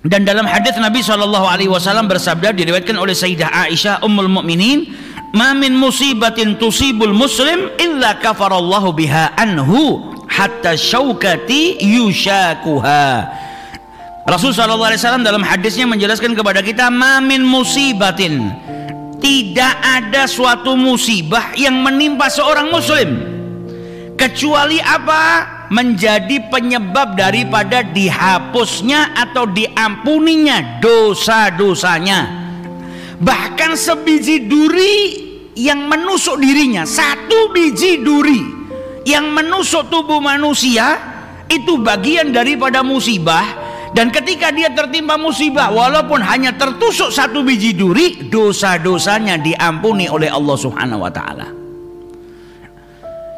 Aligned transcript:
Dan 0.00 0.24
dalam 0.24 0.48
hadis 0.48 0.72
Nabi 0.80 1.04
Shallallahu 1.04 1.44
Alaihi 1.44 1.68
Wasallam 1.68 2.08
bersabda 2.08 2.56
diriwayatkan 2.56 2.96
oleh 2.96 3.12
Sayyidah 3.12 3.52
Aisyah 3.68 4.00
Ummul 4.00 4.32
Mukminin, 4.32 4.88
"Ma 5.36 5.52
min 5.52 5.76
musibatin 5.76 6.56
tusibul 6.56 7.12
muslim 7.12 7.68
illa 7.76 8.16
kafarallahu 8.16 8.96
biha 8.96 9.36
anhu 9.36 10.00
hatta 10.24 10.72
syaukati 10.72 11.84
yushakuha." 11.84 13.28
Rasul 14.24 14.56
Shallallahu 14.56 14.88
Alaihi 14.88 15.04
Wasallam 15.04 15.20
dalam 15.20 15.44
hadisnya 15.44 15.84
menjelaskan 15.84 16.32
kepada 16.32 16.64
kita, 16.64 16.88
"Ma 16.88 17.20
min 17.20 17.44
musibatin." 17.44 18.56
Tidak 19.20 19.74
ada 19.84 20.24
suatu 20.24 20.80
musibah 20.80 21.52
yang 21.60 21.76
menimpa 21.84 22.32
seorang 22.32 22.72
muslim 22.72 23.20
kecuali 24.16 24.80
apa? 24.80 25.59
Menjadi 25.70 26.50
penyebab 26.50 27.14
daripada 27.14 27.86
dihapusnya 27.86 29.14
atau 29.14 29.46
diampuninya 29.46 30.82
dosa-dosanya. 30.82 32.20
Bahkan 33.22 33.78
sebiji 33.78 34.50
duri 34.50 34.94
yang 35.54 35.86
menusuk 35.86 36.42
dirinya, 36.42 36.82
satu 36.82 37.54
biji 37.54 38.02
duri 38.02 38.42
yang 39.06 39.30
menusuk 39.30 39.86
tubuh 39.88 40.18
manusia 40.18 40.98
itu 41.46 41.78
bagian 41.78 42.34
daripada 42.34 42.82
musibah 42.82 43.44
dan 43.94 44.10
ketika 44.14 44.54
dia 44.54 44.70
tertimpa 44.70 45.18
musibah 45.18 45.70
walaupun 45.70 46.22
hanya 46.22 46.54
tertusuk 46.54 47.10
satu 47.10 47.42
biji 47.42 47.74
duri 47.74 48.26
dosa-dosanya 48.30 49.38
diampuni 49.38 50.06
oleh 50.06 50.30
Allah 50.30 50.56
Subhanahu 50.58 51.02
wa 51.06 51.12
taala. 51.12 51.59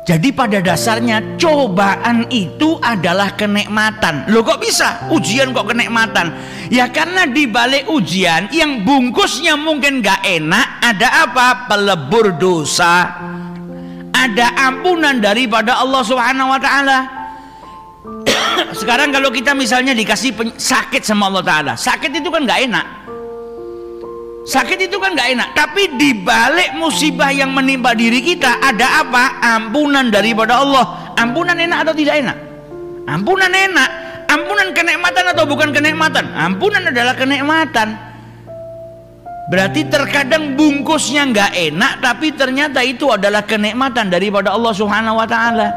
Jadi 0.03 0.35
pada 0.35 0.59
dasarnya 0.59 1.39
cobaan 1.39 2.27
itu 2.27 2.75
adalah 2.83 3.39
kenikmatan. 3.39 4.27
Loh 4.35 4.43
kok 4.43 4.59
bisa? 4.59 5.07
Ujian 5.15 5.55
kok 5.55 5.71
kenikmatan? 5.71 6.35
Ya 6.75 6.91
karena 6.91 7.23
di 7.23 7.47
balik 7.47 7.87
ujian 7.87 8.51
yang 8.51 8.83
bungkusnya 8.83 9.55
mungkin 9.55 10.03
gak 10.03 10.27
enak, 10.27 10.83
ada 10.83 11.09
apa? 11.23 11.71
Pelebur 11.71 12.35
dosa. 12.35 13.15
Ada 14.11 14.59
ampunan 14.75 15.23
daripada 15.23 15.79
Allah 15.79 16.03
Subhanahu 16.03 16.51
wa 16.51 16.59
taala. 16.59 16.99
Sekarang 18.83 19.15
kalau 19.15 19.31
kita 19.31 19.55
misalnya 19.55 19.95
dikasih 19.95 20.35
sakit 20.59 21.07
sama 21.07 21.31
Allah 21.31 21.47
taala, 21.47 21.73
sakit 21.79 22.11
itu 22.11 22.27
kan 22.27 22.43
gak 22.43 22.67
enak. 22.67 22.87
Sakit 24.43 24.91
itu 24.91 24.99
kan 24.99 25.15
gak 25.15 25.39
enak, 25.39 25.49
tapi 25.55 25.87
di 25.95 26.19
balik 26.19 26.75
musibah 26.75 27.31
yang 27.31 27.55
menimpa 27.55 27.95
diri 27.95 28.19
kita 28.19 28.59
ada 28.59 29.07
apa? 29.07 29.39
Ampunan 29.39 30.11
daripada 30.11 30.59
Allah. 30.59 31.15
Ampunan 31.15 31.55
enak 31.55 31.87
atau 31.87 31.95
tidak 31.95 32.19
enak? 32.27 32.37
Ampunan 33.07 33.55
enak. 33.55 33.91
Ampunan 34.27 34.75
kenikmatan 34.75 35.25
atau 35.31 35.45
bukan 35.47 35.71
kenikmatan? 35.71 36.27
Ampunan 36.35 36.91
adalah 36.91 37.15
kenikmatan. 37.15 37.95
Berarti 39.47 39.87
terkadang 39.87 40.59
bungkusnya 40.59 41.29
nggak 41.31 41.53
enak, 41.71 41.93
tapi 42.03 42.35
ternyata 42.35 42.83
itu 42.83 43.11
adalah 43.15 43.47
kenikmatan 43.47 44.11
daripada 44.11 44.51
Allah 44.51 44.73
Subhanahu 44.75 45.23
Wa 45.23 45.29
Taala. 45.29 45.69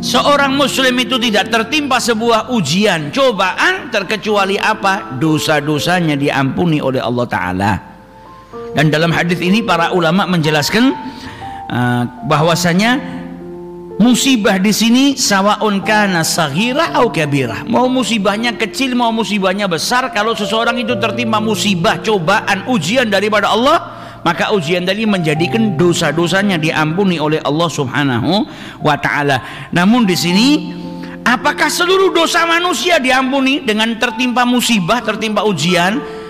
Seorang 0.00 0.56
muslim 0.56 0.96
itu 0.96 1.20
tidak 1.20 1.52
tertimpa 1.52 2.00
sebuah 2.00 2.48
ujian, 2.56 3.12
cobaan 3.12 3.92
terkecuali 3.92 4.56
apa? 4.56 5.20
Dosa-dosanya 5.20 6.16
diampuni 6.16 6.80
oleh 6.80 7.04
Allah 7.04 7.26
taala. 7.28 7.72
Dan 8.72 8.88
dalam 8.88 9.12
hadis 9.12 9.44
ini 9.44 9.60
para 9.60 9.92
ulama 9.92 10.24
menjelaskan 10.24 10.96
uh, 11.68 12.02
bahwasanya 12.24 12.96
musibah 14.00 14.56
di 14.56 14.72
sini 14.72 15.04
sawaun 15.20 15.84
kana 15.84 16.24
saghira 16.24 16.96
au 16.96 17.12
kabira. 17.12 17.68
Mau 17.68 17.84
musibahnya 17.92 18.56
kecil 18.56 18.96
mau 18.96 19.12
musibahnya 19.12 19.68
besar, 19.68 20.08
kalau 20.16 20.32
seseorang 20.32 20.80
itu 20.80 20.96
tertimpa 20.96 21.44
musibah, 21.44 22.00
cobaan, 22.00 22.64
ujian 22.72 23.04
daripada 23.12 23.52
Allah, 23.52 23.99
maka 24.20 24.52
ujian 24.52 24.84
tadi 24.84 25.08
menjadikan 25.08 25.76
dosa-dosanya 25.80 26.60
diampuni 26.60 27.16
oleh 27.16 27.40
Allah 27.40 27.68
Subhanahu 27.72 28.44
wa 28.84 28.96
taala. 29.00 29.40
Namun 29.72 30.04
di 30.04 30.16
sini 30.16 30.48
apakah 31.24 31.72
seluruh 31.72 32.12
dosa 32.12 32.44
manusia 32.44 33.00
diampuni 33.00 33.64
dengan 33.64 33.96
tertimpa 33.96 34.44
musibah, 34.44 35.00
tertimpa 35.00 35.44
ujian? 35.44 36.20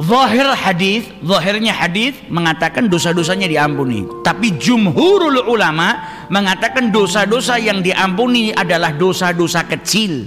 Zahir 0.00 0.48
hadis, 0.56 1.04
zahirnya 1.20 1.76
hadis 1.76 2.16
mengatakan 2.32 2.88
dosa-dosanya 2.88 3.44
diampuni. 3.44 4.08
Tapi 4.24 4.56
jumhurul 4.56 5.44
ulama 5.44 6.00
mengatakan 6.32 6.88
dosa-dosa 6.88 7.60
yang 7.60 7.84
diampuni 7.84 8.48
adalah 8.48 8.96
dosa-dosa 8.96 9.68
kecil. 9.68 10.24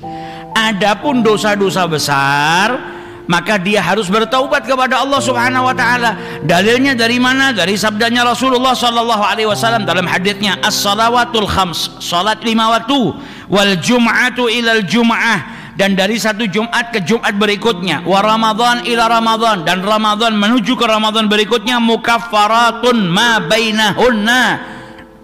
Adapun 0.54 1.26
dosa-dosa 1.26 1.90
besar 1.90 2.93
maka 3.26 3.56
dia 3.56 3.80
harus 3.80 4.12
bertaubat 4.12 4.68
kepada 4.68 5.00
Allah 5.00 5.22
Subhanahu 5.24 5.72
wa 5.72 5.76
taala. 5.76 6.16
Dalilnya 6.44 6.96
dari 6.96 7.18
mana? 7.20 7.56
Dari 7.56 7.80
sabdanya 7.80 8.28
Rasulullah 8.28 8.76
sallallahu 8.76 9.24
alaihi 9.24 9.48
wasallam 9.48 9.88
dalam 9.88 10.04
hadisnya 10.04 10.60
as-salawatul 10.60 11.48
khams, 11.48 12.04
salat 12.04 12.44
lima 12.44 12.68
waktu, 12.76 13.16
wal 13.48 13.74
jum'atu 13.80 14.52
ilal 14.52 14.84
jum'ah 14.84 15.64
dan 15.74 15.98
dari 15.98 16.22
satu 16.22 16.46
Jumat 16.46 16.94
ke 16.94 17.02
Jumat 17.02 17.34
berikutnya 17.34 18.06
wa 18.06 18.22
Ramadan 18.22 18.86
ila 18.86 19.10
Ramadan 19.10 19.66
dan 19.66 19.82
Ramadan 19.82 20.38
menuju 20.38 20.78
ke 20.78 20.86
Ramadan 20.86 21.26
berikutnya 21.26 21.82
mukaffaratun 21.82 23.10
ma 23.10 23.42
bainahunna 23.42 24.44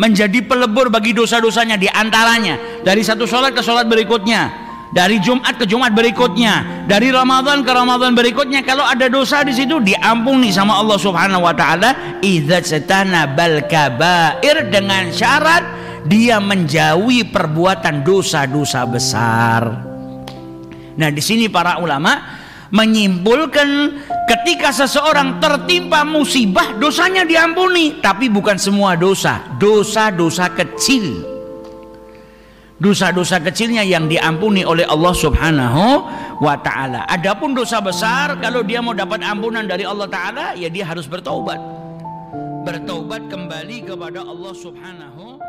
menjadi 0.01 0.41
pelebur 0.41 0.89
bagi 0.89 1.13
dosa-dosanya 1.13 1.77
di 1.77 1.85
antaranya 1.85 2.81
dari 2.81 3.05
satu 3.05 3.29
sholat 3.29 3.53
ke 3.53 3.61
sholat 3.61 3.85
berikutnya 3.85 4.69
dari 4.89 5.22
Jumat 5.22 5.53
ke 5.61 5.69
Jumat 5.69 5.94
berikutnya, 5.94 6.85
dari 6.89 7.13
Ramadan 7.13 7.61
ke 7.61 7.69
Ramadan 7.69 8.17
berikutnya. 8.17 8.66
Kalau 8.66 8.81
ada 8.81 9.05
dosa 9.05 9.45
di 9.45 9.53
situ 9.53 9.77
diampuni 9.77 10.50
sama 10.50 10.81
Allah 10.81 10.97
Subhanahu 10.97 11.45
wa 11.45 11.53
taala. 11.53 12.22
Idza 12.25 12.66
satana 12.66 13.29
bal 13.29 13.69
kabair 13.69 14.73
dengan 14.73 15.13
syarat 15.13 15.61
dia 16.09 16.41
menjauhi 16.41 17.29
perbuatan 17.29 18.01
dosa-dosa 18.01 18.81
besar. 18.89 19.61
Nah, 20.97 21.09
di 21.13 21.21
sini 21.21 21.45
para 21.53 21.77
ulama 21.77 22.41
menyimpulkan 22.73 23.69
ketika 24.25 24.73
seseorang 24.73 25.38
tertimpa 25.38 26.01
musibah 26.01 26.73
dosanya 26.81 27.29
diampuni, 27.29 28.01
tapi 28.01 28.25
bukan 28.25 28.57
semua 28.57 28.97
dosa, 28.97 29.41
dosa-dosa 29.61 30.50
kecil 30.53 31.28
dosa-dosa 32.79 33.44
kecilnya 33.44 33.84
yang 33.84 34.07
diampuni 34.07 34.63
oleh 34.63 34.88
Allah 34.88 35.13
Subhanahu 35.13 35.84
wa 36.40 36.56
taala. 36.63 37.03
Adapun 37.12 37.51
dosa 37.51 37.84
besar 37.84 38.40
kalau 38.40 38.63
dia 38.63 38.79
mau 38.79 38.95
dapat 38.95 39.19
ampunan 39.22 39.67
dari 39.67 39.84
Allah 39.84 40.07
taala 40.07 40.45
ya 40.56 40.72
dia 40.72 40.88
harus 40.88 41.06
bertaubat. 41.06 41.59
Bertaubat 42.63 43.28
kembali 43.28 43.88
kepada 43.88 44.23
Allah 44.23 44.53
Subhanahu 44.56 45.39